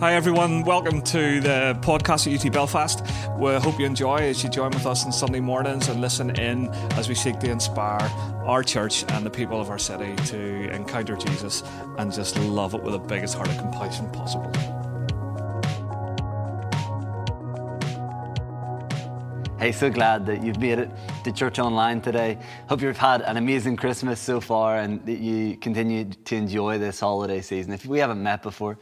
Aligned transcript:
Hi, 0.00 0.14
everyone. 0.14 0.64
Welcome 0.64 1.02
to 1.02 1.40
the 1.40 1.78
podcast 1.80 2.26
at 2.26 2.44
UT 2.44 2.52
Belfast. 2.52 3.00
We 3.38 3.54
hope 3.54 3.78
you 3.78 3.86
enjoy 3.86 4.16
as 4.16 4.42
you 4.42 4.50
join 4.50 4.72
with 4.72 4.86
us 4.86 5.04
on 5.06 5.12
Sunday 5.12 5.38
mornings 5.38 5.88
and 5.88 6.00
listen 6.00 6.30
in 6.36 6.68
as 6.98 7.08
we 7.08 7.14
seek 7.14 7.38
to 7.38 7.48
inspire 7.48 8.02
our 8.44 8.64
church 8.64 9.04
and 9.12 9.24
the 9.24 9.30
people 9.30 9.60
of 9.60 9.70
our 9.70 9.78
city 9.78 10.16
to 10.26 10.68
encounter 10.70 11.16
Jesus 11.16 11.62
and 11.96 12.12
just 12.12 12.36
love 12.36 12.74
it 12.74 12.82
with 12.82 12.92
the 12.92 12.98
biggest 12.98 13.36
heart 13.36 13.48
of 13.48 13.56
compassion 13.56 14.10
possible. 14.10 14.50
Hey, 19.60 19.70
so 19.70 19.90
glad 19.90 20.26
that 20.26 20.42
you've 20.42 20.58
made 20.58 20.80
it 20.80 20.90
to 21.22 21.30
church 21.30 21.60
online 21.60 22.00
today. 22.00 22.36
Hope 22.68 22.82
you've 22.82 22.98
had 22.98 23.22
an 23.22 23.36
amazing 23.36 23.76
Christmas 23.76 24.18
so 24.18 24.40
far 24.40 24.76
and 24.76 25.06
that 25.06 25.20
you 25.20 25.56
continue 25.56 26.04
to 26.06 26.36
enjoy 26.36 26.78
this 26.78 26.98
holiday 26.98 27.40
season. 27.40 27.72
If 27.72 27.86
we 27.86 28.00
haven't 28.00 28.22
met 28.22 28.42
before, 28.42 28.76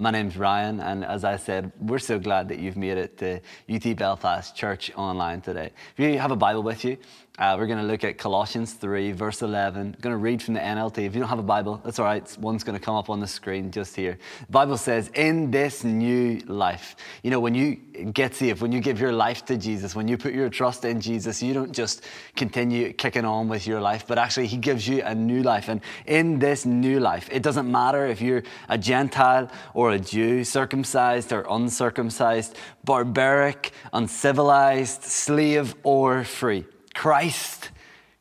my 0.00 0.12
name's 0.12 0.36
Ryan, 0.36 0.78
and 0.78 1.04
as 1.04 1.24
I 1.24 1.36
said, 1.36 1.72
we're 1.80 1.98
so 1.98 2.20
glad 2.20 2.48
that 2.50 2.60
you've 2.60 2.76
made 2.76 2.98
it 2.98 3.18
to 3.18 3.40
UT 3.68 3.96
Belfast 3.96 4.54
Church 4.54 4.92
online 4.94 5.40
today. 5.40 5.72
If 5.96 5.98
you 5.98 6.16
have 6.20 6.30
a 6.30 6.36
Bible 6.36 6.62
with 6.62 6.84
you, 6.84 6.98
uh, 7.38 7.54
we're 7.56 7.66
going 7.66 7.78
to 7.78 7.84
look 7.84 8.02
at 8.02 8.18
Colossians 8.18 8.72
3, 8.72 9.12
verse 9.12 9.42
11. 9.42 9.80
I'm 9.80 10.00
going 10.00 10.12
to 10.12 10.16
read 10.16 10.42
from 10.42 10.54
the 10.54 10.60
NLT. 10.60 10.98
If 10.98 11.14
you 11.14 11.20
don't 11.20 11.28
have 11.28 11.38
a 11.38 11.44
Bible, 11.44 11.80
that's 11.84 12.00
all 12.00 12.04
right. 12.04 12.36
One's 12.40 12.64
going 12.64 12.76
to 12.76 12.84
come 12.84 12.96
up 12.96 13.08
on 13.08 13.20
the 13.20 13.28
screen 13.28 13.70
just 13.70 13.94
here. 13.94 14.18
The 14.46 14.52
Bible 14.52 14.76
says, 14.76 15.08
In 15.14 15.52
this 15.52 15.84
new 15.84 16.40
life, 16.46 16.96
you 17.22 17.30
know, 17.30 17.38
when 17.38 17.54
you 17.54 17.76
get 18.12 18.34
saved, 18.34 18.60
when 18.60 18.72
you 18.72 18.80
give 18.80 18.98
your 18.98 19.12
life 19.12 19.44
to 19.44 19.56
Jesus, 19.56 19.94
when 19.94 20.08
you 20.08 20.18
put 20.18 20.34
your 20.34 20.48
trust 20.48 20.84
in 20.84 21.00
Jesus, 21.00 21.40
you 21.40 21.54
don't 21.54 21.70
just 21.70 22.04
continue 22.34 22.92
kicking 22.92 23.24
on 23.24 23.48
with 23.48 23.68
your 23.68 23.80
life, 23.80 24.04
but 24.08 24.18
actually, 24.18 24.48
He 24.48 24.56
gives 24.56 24.88
you 24.88 25.02
a 25.04 25.14
new 25.14 25.44
life. 25.44 25.68
And 25.68 25.80
in 26.06 26.40
this 26.40 26.66
new 26.66 26.98
life, 26.98 27.28
it 27.30 27.44
doesn't 27.44 27.70
matter 27.70 28.04
if 28.06 28.20
you're 28.20 28.42
a 28.68 28.76
Gentile 28.76 29.48
or 29.74 29.92
a 29.92 29.98
Jew, 30.00 30.42
circumcised 30.42 31.32
or 31.32 31.46
uncircumcised, 31.48 32.56
barbaric, 32.82 33.70
uncivilized, 33.92 35.04
slave 35.04 35.76
or 35.84 36.24
free. 36.24 36.64
Christ. 36.98 37.70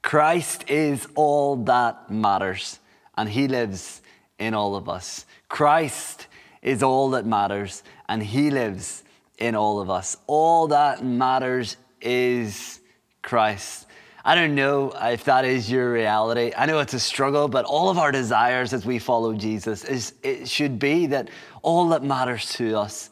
Christ 0.03 0.69
is 0.69 1.07
all 1.15 1.55
that 1.63 2.11
matters, 2.11 2.77
and 3.17 3.27
He 3.27 3.47
lives 3.47 4.03
in 4.37 4.53
all 4.53 4.75
of 4.75 4.87
us. 4.87 5.25
Christ 5.49 6.27
is 6.61 6.83
all 6.83 7.09
that 7.09 7.25
matters, 7.25 7.81
and 8.07 8.21
He 8.21 8.51
lives 8.51 9.03
in 9.39 9.55
all 9.55 9.79
of 9.79 9.89
us. 9.89 10.15
All 10.27 10.67
that 10.67 11.03
matters 11.03 11.77
is 12.01 12.79
Christ. 13.23 13.87
I 14.23 14.35
don't 14.35 14.53
know 14.53 14.93
if 14.95 15.23
that 15.23 15.43
is 15.43 15.71
your 15.71 15.91
reality. 15.91 16.53
I 16.55 16.67
know 16.67 16.77
it's 16.77 16.93
a 16.93 16.99
struggle, 16.99 17.47
but 17.47 17.65
all 17.65 17.89
of 17.89 17.97
our 17.97 18.11
desires 18.11 18.73
as 18.73 18.85
we 18.85 18.99
follow 18.99 19.33
Jesus 19.33 19.85
is 19.85 20.13
it 20.21 20.47
should 20.47 20.77
be 20.77 21.07
that 21.07 21.31
all 21.63 21.89
that 21.89 22.03
matters 22.03 22.53
to 22.57 22.77
us 22.77 23.09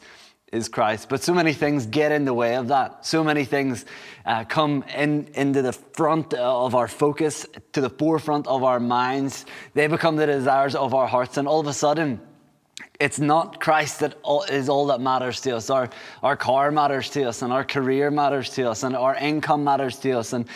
is 0.56 0.68
Christ. 0.68 1.08
But 1.08 1.22
so 1.22 1.32
many 1.32 1.52
things 1.52 1.86
get 1.86 2.10
in 2.10 2.24
the 2.24 2.34
way 2.34 2.56
of 2.56 2.68
that. 2.68 3.06
So 3.06 3.22
many 3.22 3.44
things 3.44 3.84
uh, 4.24 4.44
come 4.44 4.84
in 4.94 5.28
into 5.34 5.62
the 5.62 5.72
front 5.72 6.34
of 6.34 6.74
our 6.74 6.88
focus, 6.88 7.46
to 7.72 7.80
the 7.80 7.90
forefront 7.90 8.46
of 8.46 8.64
our 8.64 8.80
minds. 8.80 9.46
They 9.74 9.86
become 9.86 10.16
the 10.16 10.26
desires 10.26 10.74
of 10.74 10.94
our 10.94 11.06
hearts, 11.06 11.36
and 11.36 11.46
all 11.46 11.60
of 11.60 11.66
a 11.66 11.72
sudden, 11.72 12.20
it's 12.98 13.18
not 13.18 13.60
Christ 13.60 14.00
that 14.00 14.16
is 14.50 14.68
all 14.68 14.86
that 14.86 15.00
matters 15.00 15.40
to 15.42 15.56
us. 15.56 15.70
Our, 15.70 15.90
our 16.22 16.36
car 16.36 16.70
matters 16.70 17.10
to 17.10 17.24
us, 17.24 17.42
and 17.42 17.52
our 17.52 17.64
career 17.64 18.10
matters 18.10 18.50
to 18.50 18.70
us, 18.70 18.82
and 18.82 18.96
our 18.96 19.14
income 19.14 19.64
matters 19.64 19.98
to 20.00 20.12
us, 20.12 20.32
and 20.32 20.46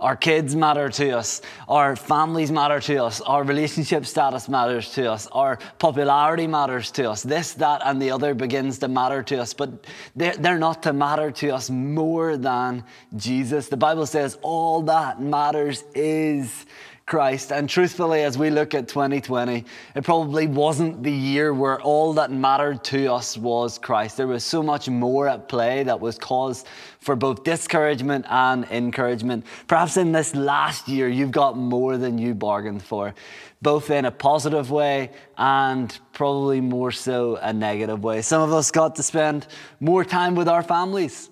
our 0.00 0.16
kids 0.16 0.56
matter 0.56 0.88
to 0.88 1.10
us, 1.10 1.42
our 1.68 1.94
families 1.94 2.50
matter 2.50 2.80
to 2.80 3.04
us, 3.04 3.20
our 3.20 3.44
relationship 3.44 4.06
status 4.06 4.48
matters 4.48 4.94
to 4.94 5.10
us, 5.10 5.26
our 5.32 5.58
popularity 5.78 6.46
matters 6.46 6.90
to 6.92 7.10
us. 7.10 7.22
This, 7.22 7.52
that, 7.54 7.82
and 7.84 8.00
the 8.00 8.10
other 8.10 8.32
begins 8.34 8.78
to 8.78 8.88
matter 8.88 9.22
to 9.24 9.40
us, 9.40 9.52
but 9.52 9.86
they're, 10.16 10.36
they're 10.36 10.58
not 10.58 10.82
to 10.84 10.94
matter 10.94 11.30
to 11.32 11.50
us 11.50 11.68
more 11.68 12.38
than 12.38 12.84
Jesus. 13.16 13.68
The 13.68 13.76
Bible 13.76 14.06
says 14.06 14.38
all 14.40 14.82
that 14.82 15.20
matters 15.20 15.84
is 15.94 16.64
Christ. 17.10 17.50
And 17.50 17.68
truthfully, 17.68 18.22
as 18.22 18.38
we 18.38 18.50
look 18.50 18.72
at 18.72 18.86
2020, 18.86 19.64
it 19.96 20.04
probably 20.04 20.46
wasn't 20.46 21.02
the 21.02 21.10
year 21.10 21.52
where 21.52 21.80
all 21.80 22.12
that 22.12 22.30
mattered 22.30 22.84
to 22.84 23.12
us 23.12 23.36
was 23.36 23.78
Christ. 23.78 24.16
There 24.16 24.28
was 24.28 24.44
so 24.44 24.62
much 24.62 24.88
more 24.88 25.26
at 25.26 25.48
play 25.48 25.82
that 25.82 25.98
was 25.98 26.16
cause 26.16 26.64
for 27.00 27.16
both 27.16 27.42
discouragement 27.42 28.26
and 28.30 28.64
encouragement. 28.70 29.44
Perhaps 29.66 29.96
in 29.96 30.12
this 30.12 30.36
last 30.36 30.86
year, 30.86 31.08
you've 31.08 31.32
got 31.32 31.58
more 31.58 31.96
than 31.96 32.16
you 32.16 32.32
bargained 32.32 32.84
for, 32.84 33.12
both 33.60 33.90
in 33.90 34.04
a 34.04 34.12
positive 34.12 34.70
way 34.70 35.10
and 35.36 35.98
probably 36.12 36.60
more 36.60 36.92
so 36.92 37.36
a 37.42 37.52
negative 37.52 38.04
way. 38.04 38.22
Some 38.22 38.40
of 38.40 38.52
us 38.52 38.70
got 38.70 38.94
to 38.96 39.02
spend 39.02 39.48
more 39.80 40.04
time 40.04 40.36
with 40.36 40.48
our 40.48 40.62
families, 40.62 41.28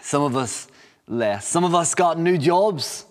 some 0.00 0.22
of 0.22 0.36
us 0.36 0.68
less. 1.08 1.48
Some 1.48 1.64
of 1.64 1.74
us 1.74 1.96
got 1.96 2.16
new 2.16 2.38
jobs 2.38 3.06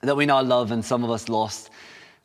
that 0.00 0.16
we 0.16 0.26
now 0.26 0.42
love, 0.42 0.70
and 0.70 0.84
some 0.84 1.04
of 1.04 1.10
us 1.10 1.28
lost 1.28 1.70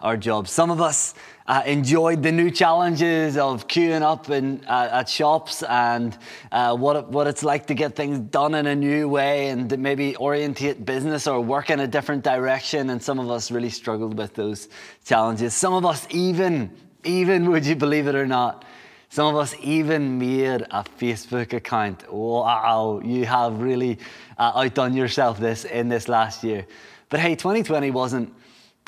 our 0.04 0.18
jobs. 0.18 0.52
Some 0.52 0.70
of 0.70 0.82
us 0.82 1.16
uh, 1.48 1.64
enjoyed 1.66 2.24
the 2.24 2.32
new 2.32 2.52
challenges 2.52 3.38
of 3.38 3.68
queuing 3.68 4.02
up 4.02 4.30
in, 4.30 4.64
uh, 4.66 4.90
at 4.92 5.10
shops 5.10 5.64
and 5.64 6.18
uh, 6.52 6.76
what, 6.76 7.10
what 7.10 7.26
it's 7.26 7.42
like 7.42 7.68
to 7.68 7.74
get 7.74 7.96
things 7.96 8.20
done 8.20 8.54
in 8.54 8.68
a 8.68 8.76
new 8.76 9.08
way 9.08 9.48
and 9.48 9.78
maybe 9.80 10.16
orientate 10.18 10.86
business 10.86 11.26
or 11.26 11.40
work 11.40 11.70
in 11.70 11.80
a 11.80 11.88
different 11.88 12.24
direction. 12.24 12.90
And 12.90 13.02
some 13.02 13.18
of 13.18 13.32
us 13.32 13.50
really 13.50 13.70
struggled 13.70 14.18
with 14.18 14.34
those 14.34 14.68
challenges. 15.06 15.54
Some 15.54 15.74
of 15.74 15.86
us 15.86 16.06
even, 16.10 16.70
even, 17.06 17.50
would 17.50 17.66
you 17.66 17.76
believe 17.76 18.08
it 18.08 18.16
or 18.16 18.28
not, 18.28 18.66
some 19.14 19.28
of 19.28 19.40
us 19.40 19.54
even 19.62 20.18
made 20.18 20.64
a 20.72 20.84
Facebook 20.84 21.54
account. 21.54 22.12
Wow, 22.12 23.00
you 23.06 23.28
have 23.28 23.62
really 23.62 24.00
uh, 24.40 24.54
outdone 24.56 24.96
yourself 24.96 25.40
this 25.40 25.66
in 25.66 25.88
this 25.88 26.08
last 26.08 26.44
year. 26.44 26.66
But 27.10 27.20
hey, 27.20 27.36
2020 27.36 27.92
wasn't, 27.92 28.34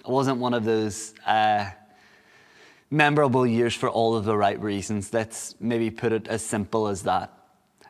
wasn't 0.03 0.39
one 0.39 0.55
of 0.55 0.63
those 0.63 1.13
uh, 1.27 1.69
memorable 2.89 3.45
years 3.45 3.75
for 3.75 3.87
all 3.87 4.15
of 4.15 4.25
the 4.25 4.35
right 4.35 4.59
reasons. 4.59 5.13
Let's 5.13 5.53
maybe 5.59 5.91
put 5.91 6.11
it 6.11 6.27
as 6.27 6.43
simple 6.43 6.87
as 6.87 7.03
that. 7.03 7.31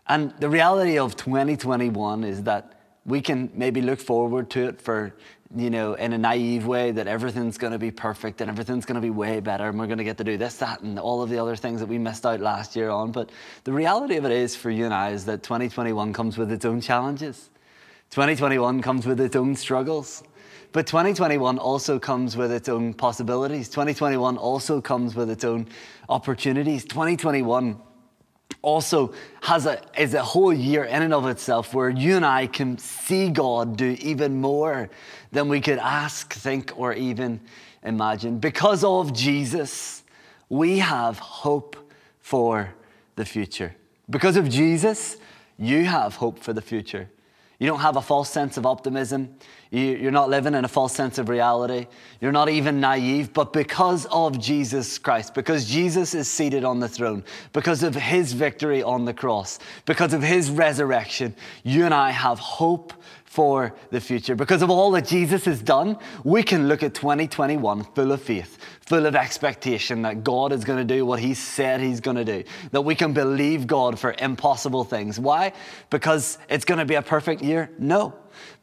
And 0.05 0.33
the 0.41 0.49
reality 0.49 0.99
of 0.99 1.15
2021 1.15 2.25
is 2.25 2.43
that 2.43 2.81
we 3.05 3.21
can 3.21 3.49
maybe 3.53 3.79
look 3.79 4.01
forward 4.01 4.49
to 4.49 4.67
it 4.67 4.81
for, 4.81 5.15
you 5.53 5.69
know, 5.69 5.93
in 5.93 6.13
a 6.13 6.17
naive 6.17 6.65
way 6.65 6.91
that 6.91 7.07
everything's 7.07 7.57
going 7.57 7.73
to 7.73 7.79
be 7.79 7.91
perfect 7.91 8.41
and 8.41 8.49
everything's 8.49 8.85
going 8.85 8.95
to 8.95 9.01
be 9.01 9.11
way 9.11 9.39
better 9.39 9.69
and 9.69 9.77
we're 9.77 9.85
going 9.85 9.99
to 9.99 10.03
get 10.03 10.17
to 10.17 10.23
do 10.23 10.37
this, 10.37 10.57
that, 10.57 10.81
and 10.81 10.97
all 10.97 11.21
of 11.21 11.29
the 11.29 11.37
other 11.37 11.55
things 11.55 11.79
that 11.79 11.85
we 11.87 11.97
missed 11.97 12.25
out 12.25 12.39
last 12.39 12.75
year 12.75 12.89
on. 12.89 13.11
But 13.11 13.29
the 13.63 13.71
reality 13.71 14.15
of 14.15 14.25
it 14.25 14.31
is 14.31 14.55
for 14.55 14.71
you 14.71 14.85
and 14.85 14.93
I 14.93 15.11
is 15.11 15.25
that 15.25 15.43
2021 15.43 16.13
comes 16.13 16.37
with 16.37 16.51
its 16.51 16.65
own 16.65 16.81
challenges. 16.81 17.49
2021 18.09 18.81
comes 18.81 19.05
with 19.05 19.19
its 19.19 19.35
own 19.35 19.55
struggles. 19.55 20.23
But 20.71 20.87
2021 20.87 21.57
also 21.57 21.99
comes 21.99 22.35
with 22.35 22.51
its 22.51 22.67
own 22.67 22.93
possibilities. 22.93 23.69
2021 23.69 24.37
also 24.37 24.81
comes 24.81 25.15
with 25.15 25.29
its 25.29 25.45
own 25.45 25.67
opportunities. 26.09 26.83
2021 26.83 27.79
also 28.61 29.13
has 29.41 29.65
a, 29.65 29.79
is 29.97 30.13
a 30.13 30.23
whole 30.23 30.53
year 30.53 30.83
in 30.83 31.03
and 31.03 31.13
of 31.13 31.27
itself 31.27 31.73
where 31.73 31.89
you 31.89 32.15
and 32.15 32.25
I 32.25 32.47
can 32.47 32.77
see 32.77 33.29
God 33.29 33.77
do 33.77 33.95
even 33.99 34.41
more 34.41 34.89
than 35.31 35.49
we 35.49 35.61
could 35.61 35.77
ask, 35.77 36.33
think, 36.33 36.73
or 36.75 36.93
even 36.93 37.39
imagine. 37.83 38.39
Because 38.39 38.83
of 38.83 39.13
Jesus, 39.13 40.03
we 40.49 40.79
have 40.79 41.19
hope 41.19 41.75
for 42.19 42.73
the 43.15 43.25
future. 43.25 43.75
Because 44.09 44.35
of 44.35 44.49
Jesus, 44.49 45.17
you 45.57 45.85
have 45.85 46.15
hope 46.15 46.39
for 46.39 46.53
the 46.53 46.61
future. 46.61 47.09
You 47.59 47.67
don't 47.67 47.79
have 47.79 47.95
a 47.95 48.01
false 48.01 48.29
sense 48.29 48.57
of 48.57 48.65
optimism. 48.65 49.35
You're 49.71 50.11
not 50.11 50.29
living 50.29 50.53
in 50.53 50.65
a 50.65 50.67
false 50.67 50.93
sense 50.93 51.17
of 51.17 51.29
reality. 51.29 51.87
You're 52.21 52.31
not 52.31 52.49
even 52.49 52.79
naive. 52.79 53.33
But 53.33 53.53
because 53.53 54.05
of 54.07 54.39
Jesus 54.39 54.97
Christ, 54.97 55.33
because 55.33 55.65
Jesus 55.65 56.13
is 56.13 56.29
seated 56.29 56.63
on 56.63 56.79
the 56.79 56.87
throne, 56.87 57.23
because 57.53 57.83
of 57.83 57.95
his 57.95 58.33
victory 58.33 58.83
on 58.83 59.05
the 59.05 59.13
cross, 59.13 59.59
because 59.85 60.13
of 60.13 60.21
his 60.21 60.49
resurrection, 60.49 61.35
you 61.63 61.85
and 61.85 61.93
I 61.93 62.11
have 62.11 62.39
hope 62.39 62.93
for 63.25 63.75
the 63.91 63.99
future. 63.99 64.33
Because 64.33 64.61
of 64.61 64.69
all 64.69 64.91
that 64.91 65.05
Jesus 65.05 65.43
has 65.45 65.61
done, 65.61 65.97
we 66.23 66.41
can 66.41 66.69
look 66.69 66.83
at 66.83 66.93
2021 66.93 67.83
full 67.83 68.11
of 68.11 68.21
faith, 68.21 68.57
full 68.81 69.05
of 69.05 69.15
expectation 69.15 70.03
that 70.03 70.23
God 70.23 70.53
is 70.53 70.63
going 70.63 70.79
to 70.79 70.95
do 70.95 71.05
what 71.05 71.19
He 71.19 71.33
said 71.33 71.81
He's 71.81 71.99
going 71.99 72.15
to 72.17 72.23
do, 72.23 72.43
that 72.71 72.81
we 72.81 72.95
can 72.95 73.11
believe 73.11 73.67
God 73.67 73.99
for 73.99 74.15
impossible 74.19 74.85
things. 74.85 75.19
Why? 75.19 75.51
Because 75.89 76.37
it's 76.47 76.63
going 76.63 76.79
to 76.79 76.85
be 76.85 76.95
a 76.95 77.01
perfect 77.01 77.41
year? 77.41 77.69
No. 77.77 78.13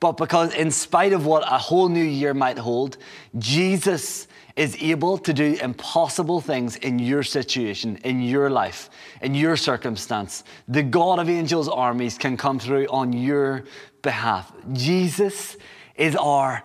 But 0.00 0.16
because, 0.16 0.54
in 0.54 0.70
spite 0.70 1.12
of 1.12 1.26
what 1.26 1.42
a 1.44 1.58
whole 1.58 1.88
new 1.88 2.04
year 2.04 2.34
might 2.34 2.58
hold, 2.58 2.96
Jesus 3.38 4.28
is 4.56 4.76
able 4.80 5.16
to 5.18 5.32
do 5.32 5.56
impossible 5.62 6.40
things 6.40 6.76
in 6.76 6.98
your 6.98 7.22
situation, 7.22 7.96
in 8.04 8.20
your 8.20 8.50
life, 8.50 8.90
in 9.22 9.34
your 9.34 9.56
circumstance. 9.56 10.44
The 10.68 10.82
God 10.82 11.18
of 11.18 11.28
angels' 11.28 11.68
armies 11.68 12.18
can 12.18 12.36
come 12.36 12.58
through 12.58 12.86
on 12.88 13.12
your 13.12 13.64
behalf. 14.02 14.52
Jesus 14.72 15.56
is 15.96 16.16
our 16.16 16.62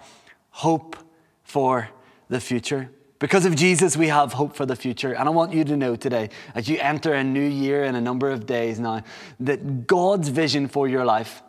hope 0.49 0.97
for 1.43 1.89
the 2.29 2.41
future. 2.41 2.89
Because 3.19 3.45
of 3.45 3.55
Jesus, 3.55 3.97
we 3.97 4.09
have 4.09 4.33
hope 4.33 4.55
for 4.55 4.65
the 4.65 4.75
future. 4.75 5.13
And 5.13 5.27
I 5.27 5.31
want 5.31 5.53
you 5.53 5.63
to 5.63 5.75
know 5.75 5.95
today, 5.95 6.29
as 6.53 6.69
you 6.69 6.77
enter 6.79 7.13
a 7.13 7.23
new 7.23 7.47
year 7.47 7.85
in 7.85 7.95
a 7.95 8.01
number 8.01 8.29
of 8.29 8.45
days 8.45 8.79
now, 8.79 9.03
that 9.39 9.87
God's 9.87 10.29
vision 10.29 10.67
for 10.67 10.87
your 10.87 11.03
life 11.03 11.41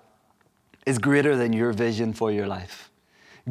is 0.89 0.99
greater 0.99 1.37
than 1.37 1.53
your 1.53 1.71
vision 1.75 2.15
for 2.15 2.33
your 2.33 2.47
life. 2.47 2.91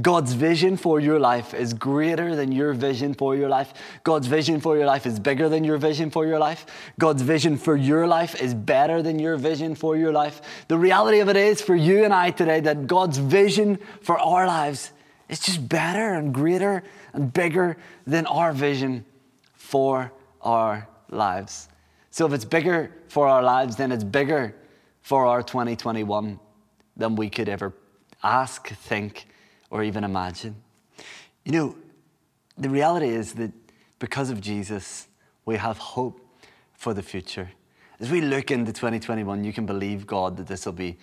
God's 0.01 0.33
vision 0.33 0.75
for 0.75 0.99
your 0.99 1.19
life 1.19 1.53
is 1.53 1.71
greater 1.71 2.35
than 2.35 2.51
your 2.51 2.73
vision 2.73 3.13
for 3.13 3.35
your 3.35 3.47
life. 3.47 3.75
God's 4.03 4.25
vision 4.25 4.59
for 4.59 4.75
your 4.75 4.87
life 4.87 5.05
is 5.05 5.19
bigger 5.19 5.47
than 5.47 5.63
your 5.63 5.77
vision 5.77 6.09
for 6.09 6.25
your 6.25 6.39
life. 6.39 6.65
God's 6.97 7.21
vision 7.21 7.55
for 7.55 7.77
your 7.77 8.07
life 8.07 8.41
is 8.41 8.55
better 8.55 9.03
than 9.03 9.19
your 9.19 9.37
vision 9.37 9.75
for 9.75 9.95
your 9.95 10.11
life. 10.11 10.41
The 10.67 10.79
reality 10.79 11.19
of 11.19 11.29
it 11.29 11.35
is 11.35 11.61
for 11.61 11.75
you 11.75 12.03
and 12.03 12.11
I 12.11 12.31
today 12.31 12.59
that 12.61 12.87
God's 12.87 13.19
vision 13.19 13.77
for 14.01 14.17
our 14.17 14.47
lives 14.47 14.91
is 15.29 15.39
just 15.39 15.69
better 15.69 16.13
and 16.15 16.33
greater 16.33 16.83
and 17.13 17.31
bigger 17.31 17.77
than 18.07 18.25
our 18.25 18.51
vision 18.51 19.05
for 19.53 20.11
our 20.41 20.87
lives. 21.11 21.69
So 22.09 22.25
if 22.25 22.33
it's 22.33 22.45
bigger 22.45 22.91
for 23.09 23.27
our 23.27 23.43
lives, 23.43 23.75
then 23.75 23.91
it's 23.91 24.03
bigger 24.03 24.55
for 25.03 25.27
our 25.27 25.43
2021 25.43 26.39
than 26.97 27.15
we 27.15 27.29
could 27.29 27.47
ever 27.47 27.73
ask, 28.23 28.67
think, 28.67 29.27
or 29.69 29.83
even 29.83 30.03
imagine. 30.03 30.55
You 31.45 31.51
know, 31.51 31.75
the 32.57 32.69
reality 32.69 33.09
is 33.09 33.33
that 33.33 33.51
because 33.99 34.29
of 34.29 34.41
Jesus, 34.41 35.07
we 35.45 35.55
have 35.57 35.77
hope 35.77 36.19
for 36.73 36.93
the 36.93 37.03
future. 37.03 37.51
As 37.99 38.11
we 38.11 38.21
look 38.21 38.51
into 38.51 38.73
2021, 38.73 39.43
you 39.43 39.53
can 39.53 39.65
believe 39.65 40.05
God 40.05 40.37
that 40.37 40.47
this 40.47 40.65
will 40.65 40.73
be 40.73 40.97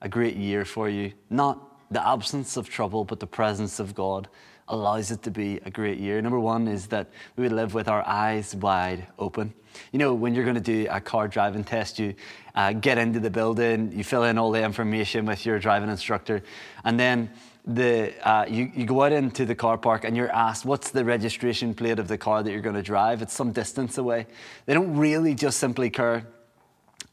a 0.00 0.08
great 0.08 0.36
year 0.36 0.64
for 0.64 0.88
you. 0.88 1.12
Not 1.28 1.90
the 1.90 2.06
absence 2.06 2.56
of 2.56 2.68
trouble, 2.68 3.04
but 3.04 3.20
the 3.20 3.26
presence 3.26 3.78
of 3.78 3.94
God 3.94 4.28
allows 4.70 5.10
it 5.10 5.22
to 5.24 5.30
be 5.30 5.60
a 5.64 5.70
great 5.70 5.98
year. 5.98 6.20
Number 6.22 6.40
one 6.40 6.66
is 6.66 6.86
that 6.86 7.08
we 7.36 7.42
would 7.42 7.52
live 7.52 7.74
with 7.74 7.88
our 7.88 8.06
eyes 8.06 8.54
wide 8.54 9.06
open. 9.18 9.52
You 9.92 9.98
know, 9.98 10.14
when 10.14 10.34
you're 10.34 10.44
going 10.44 10.56
to 10.56 10.60
do 10.60 10.88
a 10.90 11.00
car 11.00 11.28
driving 11.28 11.64
test, 11.64 11.98
you 11.98 12.14
uh, 12.54 12.72
get 12.72 12.98
into 12.98 13.20
the 13.20 13.30
building, 13.30 13.92
you 13.92 14.02
fill 14.02 14.24
in 14.24 14.38
all 14.38 14.50
the 14.50 14.62
information 14.62 15.26
with 15.26 15.44
your 15.44 15.58
driving 15.58 15.90
instructor, 15.90 16.42
and 16.84 16.98
then 16.98 17.30
the, 17.66 18.12
uh, 18.26 18.46
you, 18.48 18.72
you 18.74 18.86
go 18.86 19.02
out 19.02 19.12
into 19.12 19.44
the 19.44 19.54
car 19.54 19.76
park 19.76 20.04
and 20.04 20.16
you're 20.16 20.32
asked, 20.32 20.64
what's 20.64 20.90
the 20.90 21.04
registration 21.04 21.74
plate 21.74 21.98
of 21.98 22.08
the 22.08 22.16
car 22.16 22.42
that 22.42 22.50
you're 22.50 22.62
going 22.62 22.74
to 22.74 22.82
drive? 22.82 23.22
It's 23.22 23.34
some 23.34 23.52
distance 23.52 23.98
away. 23.98 24.26
They 24.66 24.74
don't 24.74 24.96
really 24.96 25.34
just 25.34 25.58
simply 25.58 25.90
care 25.90 26.26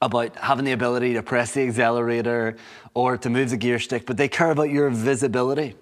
about 0.02 0.36
having 0.38 0.64
the 0.64 0.72
ability 0.72 1.14
to 1.14 1.24
press 1.24 1.54
the 1.54 1.68
accelerator 1.68 2.56
or 2.94 3.18
to 3.18 3.30
move 3.30 3.50
the 3.50 3.58
gear 3.58 3.80
stick, 3.80 4.06
but 4.06 4.16
they 4.16 4.28
care 4.28 4.52
about 4.52 4.70
your 4.70 4.90
visibility. 4.90 5.76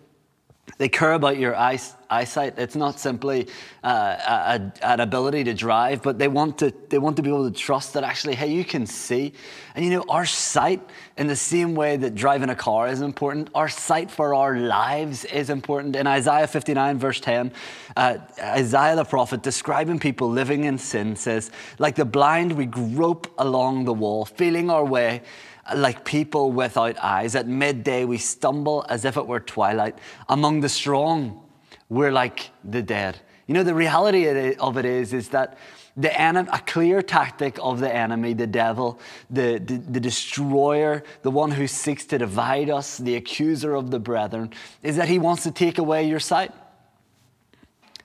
They 0.77 0.89
care 0.89 1.13
about 1.13 1.37
your 1.37 1.55
eyesight. 1.55 2.55
It's 2.57 2.75
not 2.75 2.99
simply 2.99 3.47
uh, 3.81 4.59
a, 4.81 4.85
an 4.85 4.99
ability 4.99 5.45
to 5.45 5.53
drive, 5.53 6.01
but 6.01 6.19
they 6.19 6.27
want 6.27 6.57
to, 6.57 6.73
they 6.89 6.97
want 6.97 7.15
to 7.15 7.21
be 7.21 7.29
able 7.29 7.49
to 7.49 7.57
trust 7.57 7.93
that 7.93 8.03
actually, 8.03 8.35
hey, 8.35 8.51
you 8.51 8.65
can 8.65 8.85
see. 8.85 9.31
And 9.73 9.85
you 9.85 9.91
know, 9.91 10.03
our 10.09 10.25
sight, 10.25 10.81
in 11.17 11.27
the 11.27 11.35
same 11.35 11.75
way 11.75 11.95
that 11.95 12.13
driving 12.13 12.49
a 12.49 12.55
car 12.55 12.89
is 12.89 12.99
important, 12.99 13.49
our 13.55 13.69
sight 13.69 14.11
for 14.11 14.35
our 14.35 14.57
lives 14.57 15.23
is 15.23 15.49
important. 15.49 15.95
In 15.95 16.07
Isaiah 16.07 16.47
59, 16.47 16.99
verse 16.99 17.21
10, 17.21 17.53
uh, 17.95 18.17
Isaiah 18.37 18.97
the 18.97 19.05
prophet, 19.05 19.41
describing 19.41 19.97
people 19.97 20.29
living 20.29 20.65
in 20.65 20.77
sin, 20.77 21.15
says, 21.15 21.51
Like 21.79 21.95
the 21.95 22.03
blind, 22.03 22.51
we 22.51 22.65
grope 22.65 23.33
along 23.37 23.85
the 23.85 23.93
wall, 23.93 24.25
feeling 24.25 24.69
our 24.69 24.83
way 24.83 25.21
like 25.73 26.05
people 26.05 26.51
without 26.51 26.97
eyes. 26.99 27.35
At 27.35 27.47
midday, 27.47 28.05
we 28.05 28.17
stumble 28.17 28.85
as 28.89 29.05
if 29.05 29.17
it 29.17 29.25
were 29.25 29.39
twilight. 29.39 29.97
Among 30.29 30.61
the 30.61 30.69
strong, 30.69 31.43
we're 31.89 32.11
like 32.11 32.49
the 32.63 32.81
dead. 32.81 33.19
You 33.47 33.53
know, 33.53 33.63
the 33.63 33.75
reality 33.75 34.55
of 34.55 34.77
it 34.77 34.85
is, 34.85 35.13
is 35.13 35.29
that 35.29 35.57
the 35.97 36.19
enemy, 36.19 36.49
a 36.51 36.59
clear 36.59 37.01
tactic 37.01 37.57
of 37.61 37.79
the 37.79 37.93
enemy, 37.93 38.33
the 38.33 38.47
devil, 38.47 38.99
the, 39.29 39.61
the, 39.63 39.77
the, 39.77 39.99
destroyer, 39.99 41.03
the 41.21 41.31
one 41.31 41.51
who 41.51 41.67
seeks 41.67 42.05
to 42.07 42.17
divide 42.17 42.69
us, 42.69 42.97
the 42.97 43.15
accuser 43.15 43.75
of 43.75 43.91
the 43.91 43.99
brethren, 43.99 44.51
is 44.83 44.97
that 44.97 45.07
he 45.07 45.19
wants 45.19 45.43
to 45.43 45.51
take 45.51 45.77
away 45.77 46.07
your 46.07 46.19
sight. 46.19 46.51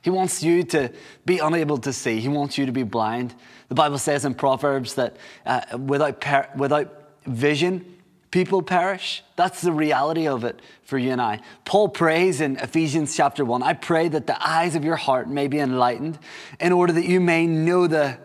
He 0.03 0.11
wants 0.11 0.43
you 0.43 0.63
to 0.65 0.93
be 1.27 1.39
unable 1.39 1.79
to 1.79 1.93
see. 1.93 2.21
He 2.21 2.29
wants 2.29 2.57
you 2.57 2.65
to 2.65 2.73
be 2.73 2.85
blind. 2.85 3.35
The 3.69 3.75
Bible 3.75 3.99
says 3.99 4.25
in 4.25 4.35
Proverbs 4.35 4.95
that 4.95 5.17
uh, 5.45 5.77
without, 5.77 6.21
per- 6.21 6.49
without 6.57 7.00
vision, 7.27 7.97
people 8.31 8.63
perish. 8.63 9.23
That's 9.37 9.61
the 9.61 9.73
reality 9.73 10.27
of 10.27 10.45
it 10.45 10.61
for 10.83 10.99
you 10.99 11.11
and 11.11 11.21
I. 11.21 11.41
Paul 11.65 11.89
prays 11.89 12.41
in 12.41 12.57
Ephesians 12.57 13.17
chapter 13.17 13.45
1 13.45 13.63
I 13.63 13.75
pray 13.75 14.09
that 14.09 14.27
the 14.27 14.47
eyes 14.47 14.75
of 14.75 14.85
your 14.85 14.97
heart 14.97 15.29
may 15.29 15.49
be 15.49 15.59
enlightened 15.59 16.19
in 16.59 16.73
order 16.73 16.93
that 16.93 17.07
you 17.07 17.21
may 17.21 17.47
know 17.47 17.87
the 17.87 18.19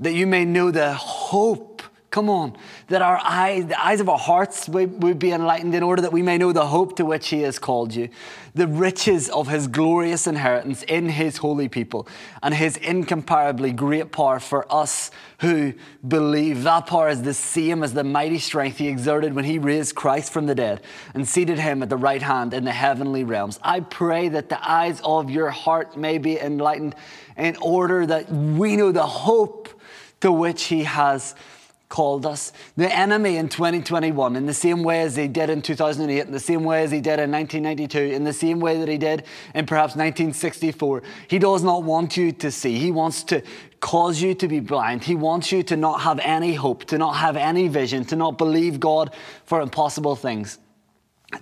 that 0.00 0.12
you 0.12 0.26
may 0.26 0.44
know 0.44 0.70
the 0.70 0.94
hope 0.94 1.82
Come 2.10 2.30
on, 2.30 2.56
that 2.86 3.02
our 3.02 3.20
eyes, 3.22 3.66
the 3.66 3.84
eyes 3.84 4.00
of 4.00 4.08
our 4.08 4.18
hearts 4.18 4.66
would, 4.66 5.18
be 5.18 5.30
enlightened 5.30 5.74
in 5.74 5.82
order 5.82 6.00
that 6.00 6.12
we 6.12 6.22
may 6.22 6.38
know 6.38 6.52
the 6.52 6.66
hope 6.66 6.96
to 6.96 7.04
which 7.04 7.28
He 7.28 7.42
has 7.42 7.58
called 7.58 7.94
you, 7.94 8.08
the 8.54 8.66
riches 8.66 9.28
of 9.28 9.48
His 9.48 9.68
glorious 9.68 10.26
inheritance 10.26 10.82
in 10.84 11.10
His 11.10 11.36
holy 11.36 11.68
people, 11.68 12.08
and 12.42 12.54
His 12.54 12.78
incomparably 12.78 13.72
great 13.72 14.10
power 14.10 14.40
for 14.40 14.64
us 14.72 15.10
who 15.40 15.74
believe. 16.06 16.62
That 16.62 16.86
power 16.86 17.10
is 17.10 17.22
the 17.22 17.34
same 17.34 17.82
as 17.82 17.92
the 17.92 18.04
mighty 18.04 18.38
strength 18.38 18.78
He 18.78 18.88
exerted 18.88 19.34
when 19.34 19.44
He 19.44 19.58
raised 19.58 19.94
Christ 19.94 20.32
from 20.32 20.46
the 20.46 20.54
dead 20.54 20.80
and 21.12 21.28
seated 21.28 21.58
Him 21.58 21.82
at 21.82 21.90
the 21.90 21.98
right 21.98 22.22
hand 22.22 22.54
in 22.54 22.64
the 22.64 22.72
heavenly 22.72 23.24
realms. 23.24 23.60
I 23.62 23.80
pray 23.80 24.30
that 24.30 24.48
the 24.48 24.66
eyes 24.66 25.02
of 25.04 25.28
your 25.28 25.50
heart 25.50 25.94
may 25.98 26.16
be 26.16 26.40
enlightened 26.40 26.94
in 27.36 27.56
order 27.60 28.06
that 28.06 28.32
we 28.32 28.76
know 28.76 28.92
the 28.92 29.06
hope 29.06 29.68
to 30.22 30.32
which 30.32 30.64
He 30.64 30.84
has 30.84 31.34
called 31.88 32.26
us. 32.26 32.52
The 32.76 32.94
enemy 32.94 33.36
in 33.36 33.48
2021, 33.48 34.36
in 34.36 34.46
the 34.46 34.54
same 34.54 34.82
way 34.82 35.02
as 35.02 35.16
he 35.16 35.26
did 35.26 35.48
in 35.50 35.62
2008, 35.62 36.26
in 36.26 36.32
the 36.32 36.40
same 36.40 36.64
way 36.64 36.82
as 36.82 36.90
he 36.90 37.00
did 37.00 37.18
in 37.18 37.30
1992, 37.30 38.14
in 38.14 38.24
the 38.24 38.32
same 38.32 38.60
way 38.60 38.78
that 38.78 38.88
he 38.88 38.98
did 38.98 39.24
in 39.54 39.64
perhaps 39.66 39.96
1964, 39.96 41.02
he 41.28 41.38
does 41.38 41.62
not 41.62 41.84
want 41.84 42.16
you 42.16 42.32
to 42.32 42.50
see. 42.50 42.78
He 42.78 42.90
wants 42.90 43.22
to 43.24 43.42
cause 43.80 44.20
you 44.20 44.34
to 44.34 44.48
be 44.48 44.60
blind. 44.60 45.04
He 45.04 45.14
wants 45.14 45.50
you 45.50 45.62
to 45.64 45.76
not 45.76 46.02
have 46.02 46.18
any 46.20 46.54
hope, 46.54 46.84
to 46.86 46.98
not 46.98 47.16
have 47.16 47.36
any 47.36 47.68
vision, 47.68 48.04
to 48.06 48.16
not 48.16 48.36
believe 48.36 48.80
God 48.80 49.14
for 49.44 49.60
impossible 49.60 50.16
things 50.16 50.58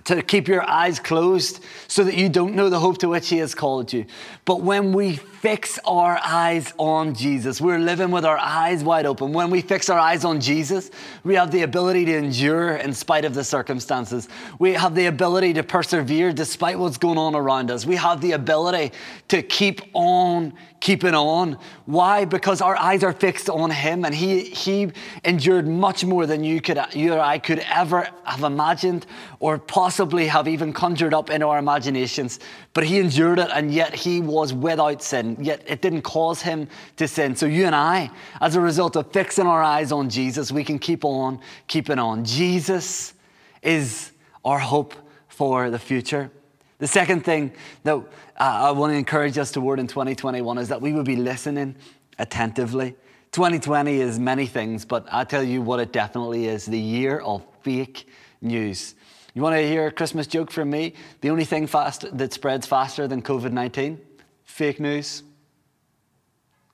to 0.03 0.21
keep 0.21 0.49
your 0.49 0.69
eyes 0.69 0.99
closed 0.99 1.63
so 1.87 2.03
that 2.03 2.15
you 2.15 2.27
don't 2.27 2.55
know 2.55 2.69
the 2.69 2.79
hope 2.79 2.97
to 2.97 3.07
which 3.07 3.29
He 3.29 3.37
has 3.37 3.55
called 3.55 3.93
you. 3.93 4.05
But 4.43 4.61
when 4.61 4.91
we 4.91 5.15
fix 5.15 5.79
our 5.85 6.19
eyes 6.21 6.73
on 6.77 7.13
Jesus, 7.13 7.61
we're 7.61 7.79
living 7.79 8.11
with 8.11 8.25
our 8.25 8.37
eyes 8.37 8.83
wide 8.83 9.05
open. 9.05 9.31
When 9.31 9.49
we 9.49 9.61
fix 9.61 9.89
our 9.89 9.97
eyes 9.97 10.25
on 10.25 10.41
Jesus, 10.41 10.91
we 11.23 11.35
have 11.35 11.51
the 11.51 11.61
ability 11.61 12.03
to 12.05 12.17
endure 12.17 12.75
in 12.75 12.93
spite 12.93 13.23
of 13.23 13.33
the 13.33 13.45
circumstances. 13.45 14.27
We 14.59 14.73
have 14.73 14.93
the 14.93 15.05
ability 15.05 15.53
to 15.53 15.63
persevere 15.63 16.33
despite 16.33 16.77
what's 16.77 16.97
going 16.97 17.17
on 17.17 17.33
around 17.33 17.71
us. 17.71 17.85
We 17.85 17.95
have 17.95 18.19
the 18.19 18.33
ability 18.33 18.91
to 19.29 19.41
keep 19.41 19.81
on 19.93 20.53
keeping 20.79 21.13
on. 21.13 21.57
Why? 21.85 22.25
Because 22.25 22.61
our 22.61 22.75
eyes 22.77 23.03
are 23.03 23.13
fixed 23.13 23.49
on 23.49 23.71
Him, 23.71 24.05
and 24.05 24.13
He 24.13 24.41
He 24.41 24.91
endured 25.23 25.67
much 25.67 26.05
more 26.05 26.25
than 26.25 26.43
you 26.43 26.61
could 26.61 26.79
you 26.93 27.13
or 27.13 27.19
I 27.19 27.39
could 27.39 27.59
ever 27.73 28.07
have 28.23 28.43
imagined 28.43 29.05
or 29.39 29.57
possibly 29.57 30.27
have 30.27 30.47
even 30.47 30.73
conjured 30.73 31.13
up 31.13 31.29
in 31.29 31.43
our 31.43 31.57
imaginations. 31.57 32.39
But 32.73 32.83
He 32.83 32.99
endured 32.99 33.39
it, 33.39 33.49
and 33.53 33.73
yet 33.73 33.93
He 33.93 34.21
was 34.21 34.53
without 34.53 35.01
sin. 35.01 35.37
Yet 35.39 35.63
it 35.67 35.81
didn't 35.81 36.03
cause 36.03 36.41
Him 36.41 36.67
to 36.97 37.07
sin. 37.07 37.35
So 37.35 37.45
you 37.45 37.65
and 37.65 37.75
I, 37.75 38.09
as 38.41 38.55
a 38.55 38.61
result 38.61 38.95
of 38.95 39.11
fixing 39.11 39.47
our 39.47 39.63
eyes 39.63 39.91
on 39.91 40.09
Jesus, 40.09 40.51
we 40.51 40.63
can 40.63 40.79
keep 40.79 41.03
on 41.03 41.39
keeping 41.67 41.99
on. 41.99 42.23
Jesus 42.23 43.13
is 43.61 44.11
our 44.45 44.59
hope 44.59 44.93
for 45.27 45.69
the 45.69 45.79
future. 45.79 46.31
The 46.79 46.87
second 46.87 47.25
thing 47.25 47.53
that 47.83 47.95
uh, 47.95 48.03
I 48.37 48.71
want 48.71 48.93
to 48.93 48.97
encourage 48.97 49.37
us 49.37 49.51
toward 49.51 49.79
in 49.79 49.87
2021 49.87 50.57
is 50.59 50.69
that 50.69 50.81
we 50.81 50.93
would 50.93 51.05
be 51.05 51.15
listening 51.15 51.75
attentively. 52.19 52.95
2020 53.31 53.99
is 53.99 54.19
many 54.19 54.45
things, 54.45 54.85
but 54.85 55.07
I 55.11 55.23
tell 55.23 55.43
you 55.43 55.61
what 55.61 55.79
it 55.79 55.91
definitely 55.91 56.45
is 56.45 56.65
the 56.65 56.79
year 56.79 57.19
of 57.19 57.43
fake 57.61 58.07
news. 58.41 58.95
You 59.33 59.41
want 59.41 59.55
to 59.55 59.67
hear 59.67 59.87
a 59.87 59.91
Christmas 59.91 60.27
joke 60.27 60.51
from 60.51 60.69
me? 60.69 60.93
The 61.21 61.29
only 61.29 61.45
thing 61.45 61.67
fast, 61.67 62.05
that 62.17 62.33
spreads 62.33 62.65
faster 62.65 63.07
than 63.07 63.21
COVID 63.21 63.51
19? 63.51 63.99
Fake 64.43 64.79
news. 64.79 65.23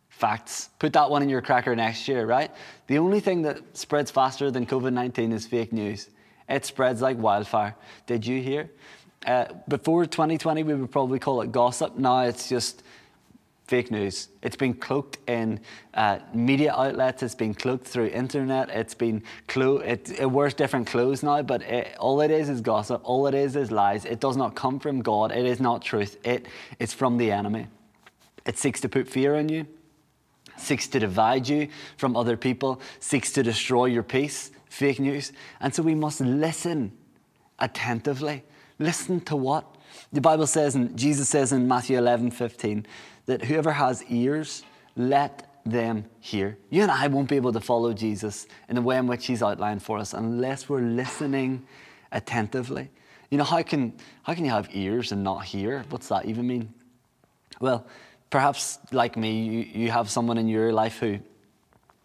Facts. 0.09 0.69
Put 0.79 0.93
that 0.93 1.09
one 1.09 1.21
in 1.21 1.29
your 1.29 1.41
cracker 1.41 1.75
next 1.75 2.07
year, 2.07 2.25
right? 2.25 2.51
The 2.87 2.99
only 2.99 3.19
thing 3.19 3.41
that 3.41 3.57
spreads 3.75 4.11
faster 4.11 4.51
than 4.51 4.65
COVID 4.65 4.93
19 4.93 5.31
is 5.31 5.45
fake 5.45 5.73
news. 5.73 6.09
It 6.47 6.65
spreads 6.65 7.01
like 7.01 7.17
wildfire. 7.17 7.75
Did 8.05 8.25
you 8.25 8.41
hear? 8.41 8.69
Uh, 9.25 9.45
before 9.67 10.05
2020, 10.05 10.63
we 10.63 10.73
would 10.73 10.91
probably 10.91 11.19
call 11.19 11.41
it 11.41 11.51
gossip. 11.51 11.97
Now 11.97 12.21
it's 12.21 12.49
just 12.49 12.83
fake 13.67 13.89
news. 13.89 14.27
It's 14.41 14.57
been 14.57 14.73
cloaked 14.73 15.17
in 15.27 15.59
uh, 15.93 16.19
media 16.33 16.73
outlets. 16.73 17.23
It's 17.23 17.35
been 17.35 17.53
cloaked 17.53 17.87
through 17.87 18.07
internet. 18.07 18.69
It's 18.69 18.93
been 18.93 19.23
clo- 19.47 19.77
it, 19.77 20.19
it 20.19 20.29
wears 20.29 20.53
different 20.53 20.87
clothes 20.87 21.23
now, 21.23 21.41
but 21.41 21.61
it, 21.61 21.95
all 21.97 22.19
it 22.21 22.31
is 22.31 22.49
is 22.49 22.59
gossip. 22.59 23.01
All 23.03 23.25
it 23.27 23.33
is 23.33 23.55
is 23.55 23.71
lies. 23.71 24.03
It 24.05 24.19
does 24.19 24.35
not 24.35 24.55
come 24.55 24.79
from 24.79 25.01
God. 25.01 25.31
It 25.31 25.45
is 25.45 25.59
not 25.59 25.81
truth. 25.81 26.17
It's 26.79 26.93
from 26.93 27.17
the 27.17 27.31
enemy. 27.31 27.67
It 28.45 28.57
seeks 28.57 28.81
to 28.81 28.89
put 28.89 29.07
fear 29.07 29.35
in 29.35 29.47
you, 29.47 29.65
seeks 30.57 30.87
to 30.89 30.99
divide 30.99 31.47
you 31.47 31.69
from 31.95 32.17
other 32.17 32.35
people, 32.35 32.81
seeks 32.99 33.31
to 33.33 33.43
destroy 33.43 33.85
your 33.85 34.03
peace, 34.03 34.51
fake 34.69 34.99
news. 34.99 35.31
And 35.61 35.73
so 35.73 35.81
we 35.81 35.95
must 35.95 36.19
listen 36.19 36.91
attentively. 37.59 38.43
Listen 38.79 39.19
to 39.21 39.35
what? 39.35 39.65
The 40.11 40.21
Bible 40.21 40.47
says, 40.47 40.75
and 40.75 40.97
Jesus 40.97 41.29
says 41.29 41.51
in 41.51 41.67
Matthew 41.67 41.97
11 41.97 42.31
15, 42.31 42.85
that 43.25 43.43
whoever 43.43 43.71
has 43.71 44.03
ears, 44.09 44.63
let 44.95 45.49
them 45.65 46.05
hear. 46.19 46.57
You 46.69 46.81
and 46.81 46.91
I 46.91 47.07
won't 47.07 47.29
be 47.29 47.35
able 47.35 47.53
to 47.53 47.61
follow 47.61 47.93
Jesus 47.93 48.47
in 48.67 48.75
the 48.75 48.81
way 48.81 48.97
in 48.97 49.07
which 49.07 49.25
He's 49.25 49.41
outlined 49.41 49.81
for 49.81 49.97
us 49.97 50.13
unless 50.13 50.67
we're 50.67 50.81
listening 50.81 51.65
attentively. 52.11 52.89
You 53.29 53.37
know, 53.37 53.43
how 53.43 53.61
can, 53.63 53.93
how 54.23 54.33
can 54.33 54.45
you 54.45 54.51
have 54.51 54.69
ears 54.73 55.11
and 55.11 55.23
not 55.23 55.45
hear? 55.45 55.83
What's 55.89 56.07
that 56.09 56.25
even 56.25 56.45
mean? 56.47 56.73
Well, 57.59 57.87
perhaps 58.29 58.79
like 58.91 59.15
me, 59.15 59.43
you, 59.43 59.83
you 59.83 59.91
have 59.91 60.09
someone 60.09 60.37
in 60.37 60.47
your 60.47 60.73
life 60.73 60.99
who 60.99 61.19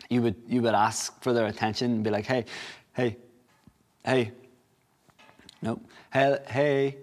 you 0.09 0.23
would, 0.23 0.37
you 0.47 0.63
would 0.63 0.75
ask 0.75 1.21
for 1.23 1.33
their 1.33 1.47
attention 1.47 1.91
and 1.91 2.05
be 2.05 2.11
like, 2.11 2.27
hey, 2.27 2.45
hey, 2.95 3.17
hey, 4.05 4.33
no, 5.63 5.81
hey, 6.13 6.39
hey, 6.47 6.97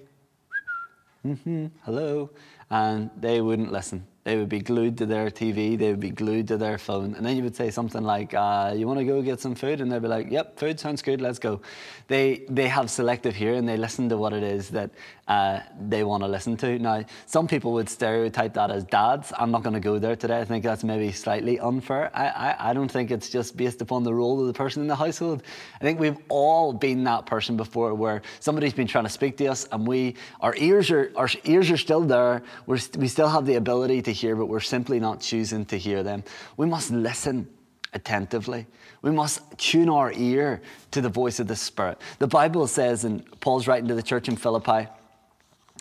mm-hmm, 1.25 1.67
hello. 1.83 2.29
And 2.69 3.09
they 3.19 3.41
wouldn't 3.41 3.71
listen. 3.71 4.07
They 4.25 4.37
would 4.37 4.49
be 4.49 4.59
glued 4.59 4.97
to 4.97 5.05
their 5.05 5.29
TV, 5.29 5.77
they 5.77 5.91
would 5.91 5.99
be 5.99 6.09
glued 6.09 6.47
to 6.47 6.57
their 6.57 6.79
phone. 6.79 7.13
And 7.13 7.23
then 7.23 7.37
you 7.37 7.43
would 7.43 7.55
say 7.55 7.69
something 7.69 8.03
like, 8.03 8.33
uh, 8.33 8.73
You 8.75 8.87
want 8.87 8.97
to 8.97 9.05
go 9.05 9.21
get 9.21 9.39
some 9.39 9.53
food? 9.53 9.81
And 9.81 9.91
they'd 9.91 10.01
be 10.01 10.07
like, 10.07 10.31
Yep, 10.31 10.57
food 10.57 10.79
sounds 10.79 11.03
good, 11.03 11.21
let's 11.21 11.37
go. 11.37 11.61
They, 12.07 12.43
they 12.49 12.67
have 12.67 12.89
selective 12.89 13.35
hearing, 13.35 13.67
they 13.67 13.77
listen 13.77 14.09
to 14.09 14.17
what 14.17 14.33
it 14.33 14.41
is 14.41 14.69
that 14.71 14.89
uh, 15.27 15.59
they 15.79 16.03
want 16.03 16.23
to 16.23 16.27
listen 16.27 16.55
to. 16.57 16.77
Now, 16.77 17.03
some 17.25 17.47
people 17.47 17.73
would 17.73 17.89
stereotype 17.89 18.53
that 18.55 18.69
as 18.69 18.83
dads. 18.83 19.33
I'm 19.37 19.49
not 19.51 19.63
going 19.63 19.73
to 19.73 19.79
go 19.79 19.97
there 19.97 20.15
today. 20.15 20.39
I 20.39 20.45
think 20.45 20.63
that's 20.63 20.83
maybe 20.83 21.11
slightly 21.11 21.59
unfair. 21.59 22.11
I, 22.13 22.27
I, 22.27 22.69
I 22.69 22.73
don't 22.73 22.91
think 22.91 23.09
it's 23.09 23.29
just 23.29 23.57
based 23.57 23.81
upon 23.81 24.03
the 24.03 24.13
role 24.13 24.41
of 24.41 24.47
the 24.47 24.53
person 24.53 24.81
in 24.81 24.87
the 24.87 24.95
household. 24.95 25.41
I 25.81 25.83
think 25.83 25.99
we've 25.99 26.17
all 26.29 26.73
been 26.73 27.03
that 27.05 27.25
person 27.25 27.57
before 27.57 27.95
where 27.95 28.21
somebody's 28.39 28.73
been 28.73 28.87
trying 28.87 29.05
to 29.05 29.09
speak 29.09 29.37
to 29.37 29.47
us 29.47 29.67
and 29.71 29.87
we, 29.87 30.15
our 30.41 30.55
ears 30.57 30.91
are, 30.91 31.11
our 31.15 31.29
ears 31.43 31.71
are 31.71 31.77
still 31.77 32.01
there. 32.01 32.43
We're, 32.67 32.79
we 32.97 33.07
still 33.07 33.29
have 33.29 33.47
the 33.47 33.55
ability 33.55 34.03
to 34.03 34.11
hear, 34.15 34.35
but 34.35 34.47
we're 34.47 34.59
simply 34.59 34.99
not 34.99 35.21
choosing 35.21 35.65
to 35.65 35.77
hear 35.77 36.01
them. 36.01 36.23
We 36.57 36.65
must 36.65 36.91
listen 36.91 37.47
attentively. 37.93 38.65
We 39.01 39.11
must 39.11 39.41
tune 39.57 39.89
our 39.89 40.11
ear 40.11 40.61
to 40.91 41.01
the 41.01 41.09
voice 41.09 41.39
of 41.39 41.47
the 41.47 41.55
Spirit. 41.55 41.99
The 42.19 42.27
Bible 42.27 42.67
says, 42.67 43.05
and 43.05 43.23
Paul's 43.39 43.67
writing 43.67 43.87
to 43.87 43.95
the 43.95 44.03
church 44.03 44.27
in 44.27 44.35
Philippi, 44.35 44.87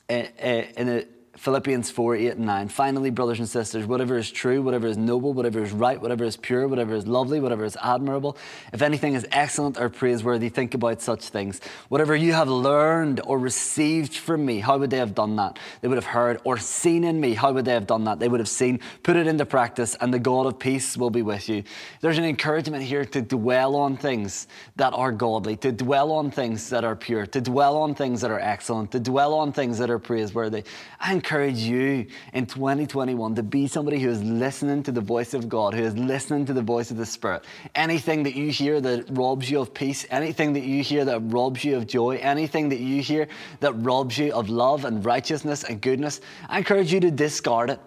eh, 0.09 0.29
eh, 0.39 0.67
in 0.77 1.07
Philippians 1.37 1.91
4 1.91 2.17
8 2.17 2.29
and 2.37 2.47
9. 2.47 2.69
Finally, 2.69 3.11
brothers 3.11 3.39
and 3.41 3.49
sisters, 3.49 3.87
whatever 3.87 4.17
is 4.17 4.31
true, 4.31 4.63
whatever 4.63 4.87
is 4.87 4.97
noble, 4.97 5.33
whatever 5.33 5.63
is 5.63 5.73
right, 5.73 6.01
whatever 6.01 6.25
is 6.25 6.37
pure, 6.37 6.69
whatever 6.69 6.95
is 6.95 7.07
lovely, 7.07 7.41
whatever 7.41 7.65
is 7.65 7.77
admirable, 7.83 8.37
if 8.73 8.83
anything 8.83 9.15
is 9.15 9.27
excellent 9.33 9.79
or 9.79 9.89
praiseworthy, 9.89 10.49
think 10.49 10.75
about 10.75 11.03
such 11.03 11.29
things. 11.29 11.61
Whatever 11.89 12.15
you 12.15 12.33
have 12.33 12.49
learned 12.49 13.21
or 13.25 13.39
received 13.39 14.15
from 14.15 14.47
me, 14.47 14.61
how 14.61 14.79
would 14.79 14.91
they 14.91 14.99
have 14.99 15.15
done 15.15 15.37
that? 15.37 15.59
They 15.81 15.89
would 15.89 15.97
have 15.97 16.05
heard, 16.05 16.41
or 16.45 16.57
seen 16.59 17.03
in 17.03 17.21
me, 17.21 17.35
how 17.35 17.53
would 17.53 17.65
they 17.65 17.73
have 17.73 17.87
done 17.87 18.05
that? 18.05 18.21
They 18.21 18.29
would 18.29 18.41
have 18.41 18.49
seen, 18.49 18.81
put 19.03 19.17
it 19.17 19.27
into 19.27 19.45
practice, 19.45 19.97
and 20.01 20.15
the 20.15 20.21
God 20.21 20.47
of 20.47 20.59
peace 20.59 20.97
will 20.97 21.11
be 21.11 21.23
with 21.23 21.49
you. 21.49 21.65
There's 22.01 22.19
an 22.19 22.25
encouragement 22.25 22.85
here 22.85 23.05
to 23.07 23.21
dwell 23.21 23.75
on 23.75 23.97
things 23.97 24.47
that 24.77 24.93
are 24.93 25.11
godly, 25.11 25.57
to 25.57 25.73
dwell 25.73 26.13
on 26.13 26.31
things 26.31 26.71
that 26.71 26.85
are 26.85 26.95
pure, 26.95 27.27
to 27.27 27.41
dwell 27.41 27.77
on 27.77 27.95
things 27.95 28.21
that 28.21 28.31
are 28.31 28.41
excellent, 28.41 28.93
to 28.93 29.01
dwell 29.01 29.35
on 29.35 29.53
things 29.53 29.79
that 29.79 29.91
are 29.91 29.99
praiseworthy. 29.99 30.63
And 31.01 31.24
encourage 31.25 31.61
you 31.61 32.05
in 32.35 32.45
2021 32.45 33.35
to 33.35 33.43
be 33.43 33.67
somebody 33.67 33.99
who 33.99 34.11
is 34.11 34.23
listening 34.23 34.83
to 34.83 34.93
the 34.93 35.01
voice 35.01 35.33
of 35.33 35.49
God, 35.49 35.73
who 35.73 35.83
is 35.83 35.97
listening 35.97 36.45
to 36.45 36.53
the 36.53 36.61
voice 36.61 36.91
of 36.91 36.99
the 36.99 37.07
Spirit. 37.07 37.47
Anything 37.75 38.23
that 38.25 38.35
you 38.35 38.51
hear 38.51 38.79
that 38.83 39.07
robs 39.09 39.51
you 39.51 39.59
of 39.59 39.73
peace, 39.73 40.05
anything 40.11 40.53
that 40.53 40.65
you 40.65 40.83
hear 40.83 41.03
that 41.07 41.21
robs 41.21 41.65
you 41.65 41.79
of 41.79 41.87
joy, 41.87 42.19
anything 42.21 42.69
that 42.69 42.79
you 42.79 43.01
hear 43.01 43.27
that 43.61 43.73
robs 43.73 44.19
you 44.19 44.35
of 44.35 44.51
love 44.51 44.85
and 44.85 45.03
righteousness 45.03 45.65
and 45.65 45.81
goodness, 45.81 46.21
I 46.47 46.59
encourage 46.59 46.93
you 46.93 47.01
to 47.01 47.11
discard 47.11 47.71
it. 47.71 47.81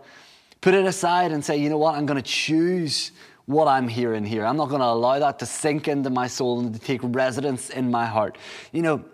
Put 0.61 0.73
it 0.73 0.85
aside 0.85 1.31
and 1.31 1.45
say, 1.45 1.57
you 1.57 1.69
know 1.69 1.77
what, 1.77 1.93
I'm 1.93 2.07
going 2.07 2.17
to 2.17 2.27
choose 2.27 3.11
what 3.45 3.67
I'm 3.67 3.87
hearing 3.87 4.25
here. 4.25 4.47
I'm 4.47 4.57
not 4.57 4.69
going 4.69 4.81
to 4.81 4.87
allow 4.87 5.19
that 5.19 5.37
to 5.39 5.45
sink 5.45 5.87
into 5.87 6.09
my 6.09 6.25
soul 6.25 6.61
and 6.61 6.73
to 6.73 6.79
take 6.79 7.01
residence 7.03 7.69
in 7.69 7.91
my 7.91 8.07
heart. 8.07 8.39
You 8.71 8.81
know, 8.81 9.05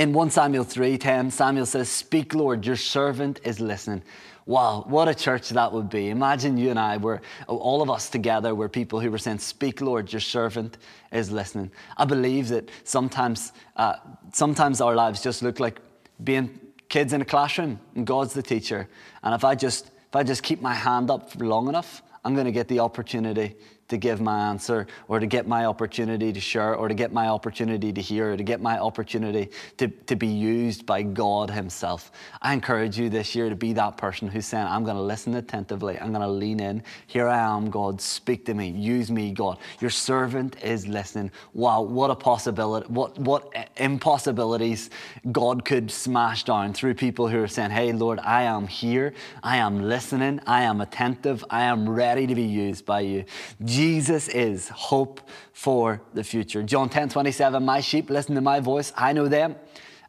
in 0.00 0.14
1 0.14 0.30
Samuel 0.30 0.64
3:10, 0.64 1.30
Samuel 1.30 1.66
says, 1.66 1.90
"Speak, 1.90 2.34
Lord, 2.34 2.64
your 2.64 2.76
servant 2.76 3.38
is 3.44 3.60
listening." 3.60 4.02
Wow, 4.46 4.86
what 4.88 5.08
a 5.08 5.14
church 5.14 5.50
that 5.50 5.72
would 5.74 5.90
be. 5.90 6.08
Imagine 6.08 6.56
you 6.56 6.70
and 6.70 6.78
I 6.78 6.96
were 6.96 7.20
all 7.46 7.82
of 7.82 7.90
us 7.90 8.08
together 8.08 8.54
were 8.54 8.70
people 8.70 8.98
who 8.98 9.10
were 9.10 9.18
saying, 9.18 9.40
Speak, 9.40 9.82
Lord, 9.82 10.10
your 10.10 10.20
servant 10.20 10.78
is 11.12 11.30
listening. 11.30 11.70
I 11.98 12.06
believe 12.06 12.48
that 12.48 12.70
sometimes 12.84 13.52
uh, 13.76 13.96
sometimes 14.32 14.80
our 14.80 14.94
lives 14.94 15.22
just 15.22 15.42
look 15.42 15.60
like 15.60 15.78
being 16.24 16.58
kids 16.88 17.12
in 17.12 17.20
a 17.20 17.26
classroom 17.26 17.78
and 17.94 18.06
God's 18.06 18.32
the 18.32 18.42
teacher. 18.42 18.88
And 19.22 19.34
if 19.34 19.44
I 19.44 19.54
just 19.54 19.88
if 20.08 20.16
I 20.16 20.22
just 20.22 20.42
keep 20.42 20.62
my 20.62 20.74
hand 20.74 21.10
up 21.10 21.30
for 21.30 21.44
long 21.44 21.68
enough, 21.68 22.02
I'm 22.24 22.32
going 22.32 22.46
to 22.46 22.52
get 22.52 22.68
the 22.68 22.80
opportunity 22.80 23.54
to 23.90 23.98
give 23.98 24.20
my 24.20 24.48
answer 24.48 24.86
or 25.08 25.20
to 25.20 25.26
get 25.26 25.46
my 25.46 25.66
opportunity 25.66 26.32
to 26.32 26.40
share 26.40 26.74
or 26.74 26.88
to 26.88 26.94
get 26.94 27.12
my 27.12 27.28
opportunity 27.28 27.92
to 27.92 28.00
hear 28.00 28.32
or 28.32 28.36
to 28.36 28.42
get 28.42 28.60
my 28.60 28.78
opportunity 28.78 29.50
to, 29.76 29.88
to 29.88 30.16
be 30.16 30.26
used 30.26 30.86
by 30.86 31.02
God 31.02 31.50
Himself. 31.50 32.10
I 32.40 32.54
encourage 32.54 32.98
you 32.98 33.10
this 33.10 33.34
year 33.34 33.48
to 33.48 33.56
be 33.56 33.72
that 33.74 33.96
person 33.96 34.28
who's 34.28 34.46
saying, 34.46 34.66
I'm 34.66 34.84
going 34.84 34.96
to 34.96 35.02
listen 35.02 35.34
attentively. 35.34 35.98
I'm 35.98 36.12
going 36.12 36.22
to 36.22 36.28
lean 36.28 36.60
in. 36.60 36.82
Here 37.06 37.28
I 37.28 37.38
am, 37.38 37.70
God. 37.70 38.00
Speak 38.00 38.46
to 38.46 38.54
me. 38.54 38.70
Use 38.70 39.10
me, 39.10 39.32
God. 39.32 39.58
Your 39.80 39.90
servant 39.90 40.62
is 40.62 40.86
listening. 40.86 41.30
Wow, 41.52 41.82
what 41.82 42.10
a 42.10 42.14
possibility. 42.14 42.86
What, 42.88 43.18
what 43.18 43.52
impossibilities 43.76 44.90
God 45.32 45.64
could 45.64 45.90
smash 45.90 46.44
down 46.44 46.72
through 46.72 46.94
people 46.94 47.28
who 47.28 47.42
are 47.42 47.48
saying, 47.48 47.70
Hey, 47.70 47.92
Lord, 47.92 48.20
I 48.20 48.42
am 48.42 48.66
here. 48.66 49.12
I 49.42 49.56
am 49.56 49.82
listening. 49.82 50.40
I 50.46 50.62
am 50.62 50.80
attentive. 50.80 51.44
I 51.50 51.64
am 51.64 51.88
ready 51.88 52.26
to 52.26 52.34
be 52.34 52.44
used 52.44 52.86
by 52.86 53.00
you. 53.00 53.24
Jesus 53.64 53.79
is 53.80 54.68
hope 54.68 55.22
for 55.52 56.02
the 56.12 56.22
future. 56.22 56.62
John 56.62 56.88
10 56.88 57.08
27, 57.08 57.64
my 57.64 57.80
sheep 57.80 58.10
listen 58.10 58.34
to 58.34 58.40
my 58.40 58.60
voice, 58.60 58.92
I 58.96 59.12
know 59.12 59.26
them, 59.26 59.56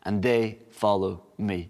and 0.03 0.21
they 0.21 0.59
follow 0.71 1.23
me. 1.37 1.69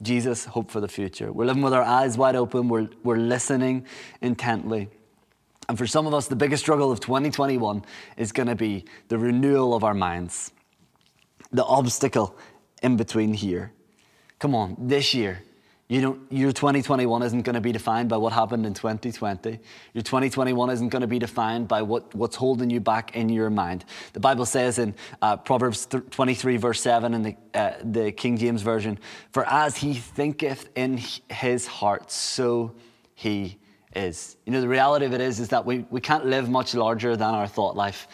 Jesus, 0.00 0.46
hope 0.46 0.70
for 0.70 0.80
the 0.80 0.88
future. 0.88 1.30
We're 1.30 1.44
living 1.44 1.62
with 1.62 1.74
our 1.74 1.82
eyes 1.82 2.16
wide 2.16 2.36
open, 2.36 2.68
we're, 2.68 2.88
we're 3.04 3.18
listening 3.18 3.86
intently. 4.20 4.88
And 5.68 5.76
for 5.76 5.86
some 5.86 6.06
of 6.06 6.14
us, 6.14 6.26
the 6.26 6.36
biggest 6.36 6.62
struggle 6.62 6.90
of 6.90 7.00
2021 7.00 7.84
is 8.16 8.32
going 8.32 8.48
to 8.48 8.56
be 8.56 8.86
the 9.08 9.18
renewal 9.18 9.74
of 9.74 9.84
our 9.84 9.94
minds, 9.94 10.52
the 11.52 11.64
obstacle 11.64 12.36
in 12.82 12.96
between 12.96 13.34
here. 13.34 13.72
Come 14.38 14.54
on, 14.54 14.76
this 14.78 15.12
year, 15.14 15.42
you 15.88 16.00
know, 16.00 16.18
your 16.30 16.52
2021 16.52 17.22
isn't 17.22 17.42
going 17.42 17.54
to 17.54 17.60
be 17.60 17.72
defined 17.72 18.08
by 18.08 18.16
what 18.16 18.32
happened 18.32 18.64
in 18.64 18.72
2020. 18.72 19.58
Your 19.92 20.02
2021 20.02 20.70
isn't 20.70 20.88
going 20.88 21.02
to 21.02 21.06
be 21.06 21.18
defined 21.18 21.68
by 21.68 21.82
what, 21.82 22.14
what's 22.14 22.36
holding 22.36 22.70
you 22.70 22.80
back 22.80 23.14
in 23.14 23.28
your 23.28 23.50
mind. 23.50 23.84
The 24.12 24.20
Bible 24.20 24.46
says 24.46 24.78
in 24.78 24.94
uh, 25.20 25.36
Proverbs 25.36 25.86
23, 25.86 26.56
verse 26.56 26.80
7 26.80 27.12
in 27.12 27.22
the, 27.22 27.36
uh, 27.52 27.72
the 27.82 28.12
King 28.12 28.38
James 28.38 28.62
Version, 28.62 28.98
For 29.32 29.46
as 29.46 29.76
he 29.76 29.94
thinketh 29.94 30.70
in 30.74 30.98
his 31.28 31.66
heart, 31.66 32.10
so 32.10 32.74
he 33.14 33.58
is. 33.94 34.36
You 34.46 34.52
know, 34.52 34.60
the 34.60 34.68
reality 34.68 35.04
of 35.04 35.12
it 35.12 35.20
is, 35.20 35.40
is 35.40 35.48
that 35.48 35.66
we, 35.66 35.84
we 35.90 36.00
can't 36.00 36.24
live 36.24 36.48
much 36.48 36.74
larger 36.74 37.16
than 37.16 37.34
our 37.34 37.46
thought 37.46 37.76
life. 37.76 38.08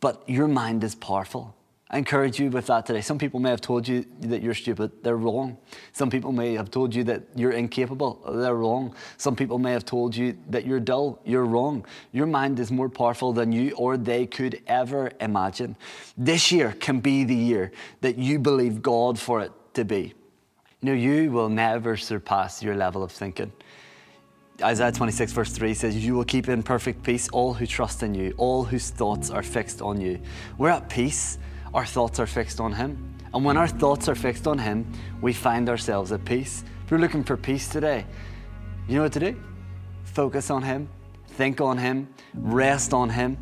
But 0.00 0.22
your 0.28 0.48
mind 0.48 0.82
is 0.82 0.94
powerful. 0.94 1.54
I 1.92 1.98
encourage 1.98 2.40
you 2.40 2.48
with 2.48 2.68
that 2.68 2.86
today. 2.86 3.02
Some 3.02 3.18
people 3.18 3.38
may 3.38 3.50
have 3.50 3.60
told 3.60 3.86
you 3.86 4.06
that 4.20 4.42
you're 4.42 4.54
stupid. 4.54 4.90
They're 5.02 5.18
wrong. 5.18 5.58
Some 5.92 6.08
people 6.08 6.32
may 6.32 6.54
have 6.54 6.70
told 6.70 6.94
you 6.94 7.04
that 7.04 7.22
you're 7.36 7.52
incapable. 7.52 8.18
They're 8.26 8.54
wrong. 8.54 8.94
Some 9.18 9.36
people 9.36 9.58
may 9.58 9.72
have 9.72 9.84
told 9.84 10.16
you 10.16 10.38
that 10.48 10.64
you're 10.64 10.80
dull. 10.80 11.20
You're 11.26 11.44
wrong. 11.44 11.84
Your 12.12 12.24
mind 12.24 12.58
is 12.60 12.72
more 12.72 12.88
powerful 12.88 13.34
than 13.34 13.52
you 13.52 13.72
or 13.72 13.98
they 13.98 14.26
could 14.26 14.62
ever 14.66 15.12
imagine. 15.20 15.76
This 16.16 16.50
year 16.50 16.72
can 16.80 17.00
be 17.00 17.24
the 17.24 17.36
year 17.36 17.72
that 18.00 18.16
you 18.16 18.38
believe 18.38 18.80
God 18.80 19.18
for 19.18 19.42
it 19.42 19.52
to 19.74 19.84
be. 19.84 20.14
You 20.80 20.88
know, 20.88 20.94
you 20.94 21.30
will 21.30 21.50
never 21.50 21.98
surpass 21.98 22.62
your 22.62 22.74
level 22.74 23.02
of 23.02 23.12
thinking. 23.12 23.52
Isaiah 24.62 24.92
26, 24.92 25.32
verse 25.32 25.52
3 25.52 25.74
says, 25.74 25.96
You 25.96 26.14
will 26.14 26.24
keep 26.24 26.48
in 26.48 26.62
perfect 26.62 27.02
peace 27.02 27.28
all 27.28 27.52
who 27.52 27.66
trust 27.66 28.02
in 28.02 28.14
you, 28.14 28.32
all 28.38 28.64
whose 28.64 28.88
thoughts 28.88 29.28
are 29.28 29.42
fixed 29.42 29.82
on 29.82 30.00
you. 30.00 30.20
We're 30.56 30.70
at 30.70 30.88
peace 30.88 31.36
our 31.74 31.86
thoughts 31.86 32.20
are 32.20 32.26
fixed 32.26 32.60
on 32.60 32.72
Him. 32.72 33.16
And 33.34 33.44
when 33.44 33.56
our 33.56 33.68
thoughts 33.68 34.08
are 34.08 34.14
fixed 34.14 34.46
on 34.46 34.58
Him, 34.58 34.90
we 35.20 35.32
find 35.32 35.68
ourselves 35.68 36.12
at 36.12 36.24
peace. 36.24 36.64
If 36.84 36.90
you're 36.90 37.00
looking 37.00 37.24
for 37.24 37.36
peace 37.36 37.68
today, 37.68 38.04
you 38.88 38.96
know 38.96 39.02
what 39.02 39.12
to 39.14 39.20
do? 39.20 39.40
Focus 40.04 40.50
on 40.50 40.62
Him, 40.62 40.88
think 41.28 41.60
on 41.60 41.78
Him, 41.78 42.08
rest 42.34 42.92
on 42.92 43.08
Him. 43.08 43.38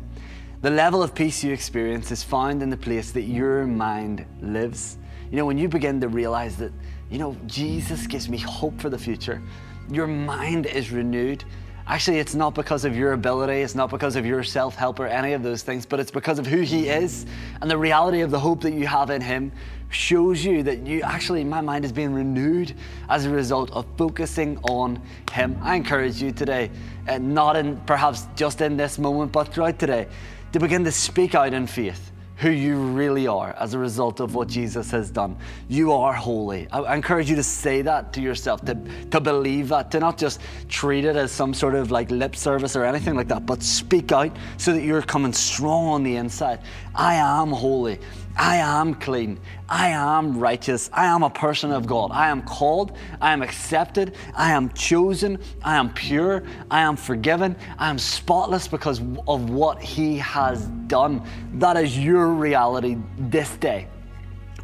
The 0.61 0.69
level 0.69 1.01
of 1.01 1.13
peace 1.15 1.43
you 1.43 1.51
experience 1.51 2.11
is 2.11 2.23
found 2.23 2.61
in 2.61 2.69
the 2.69 2.77
place 2.77 3.11
that 3.11 3.23
your 3.23 3.65
mind 3.65 4.25
lives. 4.41 4.97
You 5.29 5.37
know, 5.37 5.45
when 5.45 5.57
you 5.57 5.67
begin 5.67 5.99
to 6.01 6.07
realize 6.07 6.55
that, 6.57 6.71
you 7.09 7.17
know, 7.17 7.35
Jesus 7.47 8.07
gives 8.07 8.29
me 8.29 8.37
hope 8.37 8.79
for 8.79 8.89
the 8.89 8.97
future, 8.97 9.41
your 9.89 10.07
mind 10.07 10.67
is 10.67 10.91
renewed. 10.91 11.43
Actually, 11.91 12.19
it's 12.19 12.35
not 12.35 12.55
because 12.55 12.85
of 12.85 12.95
your 12.95 13.11
ability, 13.11 13.59
it's 13.59 13.75
not 13.75 13.89
because 13.89 14.15
of 14.15 14.25
your 14.25 14.43
self 14.43 14.75
help 14.75 14.97
or 14.97 15.07
any 15.07 15.33
of 15.33 15.43
those 15.43 15.61
things, 15.61 15.85
but 15.85 15.99
it's 15.99 16.09
because 16.09 16.39
of 16.39 16.47
who 16.47 16.61
He 16.61 16.87
is 16.87 17.25
and 17.59 17.69
the 17.69 17.77
reality 17.77 18.21
of 18.21 18.31
the 18.31 18.39
hope 18.39 18.61
that 18.61 18.71
you 18.71 18.87
have 18.87 19.09
in 19.09 19.19
Him 19.19 19.51
shows 19.89 20.45
you 20.45 20.63
that 20.63 20.87
you 20.87 21.01
actually, 21.01 21.43
my 21.43 21.59
mind 21.59 21.83
is 21.83 21.91
being 21.91 22.13
renewed 22.13 22.73
as 23.09 23.25
a 23.25 23.29
result 23.29 23.69
of 23.71 23.85
focusing 23.97 24.57
on 24.69 25.01
Him. 25.33 25.59
I 25.61 25.75
encourage 25.75 26.21
you 26.21 26.31
today, 26.31 26.71
uh, 27.09 27.17
not 27.17 27.57
in 27.57 27.75
perhaps 27.81 28.25
just 28.37 28.61
in 28.61 28.77
this 28.77 28.97
moment, 28.97 29.33
but 29.33 29.53
throughout 29.53 29.77
today, 29.77 30.07
to 30.53 30.61
begin 30.61 30.85
to 30.85 30.93
speak 30.93 31.35
out 31.35 31.53
in 31.53 31.67
faith 31.67 32.10
who 32.41 32.49
you 32.49 32.75
really 32.75 33.27
are 33.27 33.55
as 33.59 33.75
a 33.75 33.77
result 33.77 34.19
of 34.19 34.33
what 34.33 34.47
Jesus 34.47 34.89
has 34.89 35.11
done. 35.11 35.37
You 35.69 35.93
are 35.93 36.11
holy. 36.11 36.67
I, 36.71 36.95
encourage 36.95 37.29
you 37.29 37.35
to 37.35 37.43
say 37.43 37.83
that 37.83 38.13
to 38.13 38.21
yourself, 38.21 38.65
to, 38.65 38.75
to 39.11 39.19
believe 39.21 39.67
that, 39.67 39.91
to 39.91 39.99
not 39.99 40.17
just 40.17 40.41
treat 40.67 41.05
it 41.05 41.15
as 41.15 41.31
some 41.31 41.53
sort 41.53 41.75
of 41.75 41.91
like 41.91 42.09
lip 42.09 42.35
service 42.35 42.75
or 42.75 42.83
anything 42.83 43.15
like 43.15 43.27
that, 43.27 43.45
but 43.45 43.61
speak 43.61 44.11
out 44.11 44.35
so 44.57 44.73
that 44.73 44.81
you're 44.81 45.03
coming 45.03 45.33
strong 45.33 45.85
on 45.85 46.03
the 46.03 46.15
inside. 46.15 46.61
I 46.95 47.15
am 47.15 47.51
holy. 47.51 47.99
I 48.37 48.57
am 48.57 48.95
clean. 48.95 49.39
I 49.69 49.89
am 49.89 50.39
righteous. 50.39 50.89
I 50.93 51.05
am 51.05 51.23
a 51.23 51.29
person 51.29 51.71
of 51.71 51.85
God. 51.85 52.11
I 52.11 52.29
am 52.29 52.41
called. 52.41 52.97
I 53.19 53.33
am 53.33 53.41
accepted. 53.41 54.15
I 54.35 54.51
am 54.51 54.69
chosen. 54.69 55.39
I 55.63 55.75
am 55.75 55.93
pure. 55.93 56.43
I 56.69 56.81
am 56.81 56.95
forgiven. 56.95 57.55
I 57.77 57.89
am 57.89 57.99
spotless 57.99 58.67
because 58.67 59.01
of 59.27 59.49
what 59.49 59.81
He 59.81 60.17
has 60.17 60.65
done. 60.87 61.23
That 61.53 61.77
is 61.77 61.97
your 62.31 62.39
reality 62.39 62.97
this 63.17 63.55
day. 63.57 63.87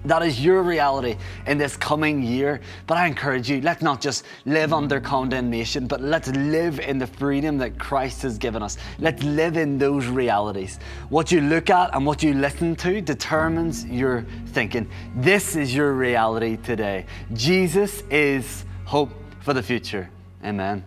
That 0.06 0.22
is 0.22 0.44
your 0.44 0.64
reality 0.64 1.18
in 1.48 1.58
this 1.58 1.76
coming 1.76 2.24
year. 2.24 2.62
But 2.86 2.98
I 2.98 3.08
encourage 3.08 3.50
you, 3.50 3.60
let's 3.62 3.82
not 3.82 4.00
just 4.00 4.24
live 4.46 4.72
under 4.72 5.02
condemnation, 5.02 5.86
but 5.86 6.00
let's 6.00 6.30
live 6.30 6.80
in 6.80 6.98
the 6.98 7.08
freedom 7.08 7.58
that 7.58 7.78
Christ 7.78 8.22
has 8.22 8.38
given 8.38 8.64
us. 8.64 8.78
Let's 9.00 9.22
live 9.24 9.58
in 9.58 9.78
those 9.78 10.06
realities. 10.06 10.80
What 11.10 11.32
you 11.32 11.42
look 11.42 11.70
at 11.70 11.94
and 11.94 12.06
what 12.06 12.24
you 12.24 12.34
listen 12.36 12.76
to 12.78 13.02
determines 13.02 13.86
your 13.86 14.26
thinking. 14.48 14.90
This 15.16 15.56
is 15.56 15.76
your 15.76 15.94
reality 15.94 16.58
today. 16.58 17.06
Jesus 17.34 18.04
is 18.10 18.66
hope 18.86 19.10
for 19.42 19.54
the 19.54 19.64
future. 19.64 20.10
Amen. 20.46 20.86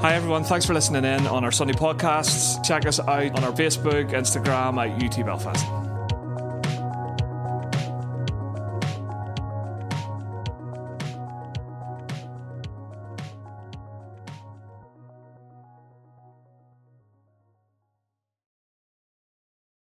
Hi, 0.00 0.14
everyone. 0.14 0.44
Thanks 0.44 0.64
for 0.64 0.72
listening 0.72 1.04
in 1.04 1.26
on 1.26 1.44
our 1.44 1.52
Sunday 1.52 1.74
podcasts. 1.74 2.64
Check 2.64 2.86
us 2.86 2.98
out 3.00 3.36
on 3.36 3.44
our 3.44 3.52
Facebook, 3.52 4.12
Instagram 4.12 4.78
at 4.78 5.18
UT 5.18 5.26
Belfast. 5.26 5.79